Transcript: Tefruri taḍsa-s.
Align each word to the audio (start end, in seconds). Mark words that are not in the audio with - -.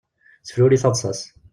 Tefruri 0.47 0.77
taḍsa-s. 0.83 1.21